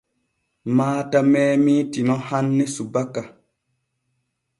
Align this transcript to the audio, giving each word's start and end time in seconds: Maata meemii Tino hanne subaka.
Maata 0.77 1.19
meemii 1.31 1.83
Tino 1.97 2.15
hanne 2.31 2.65
subaka. 2.77 3.21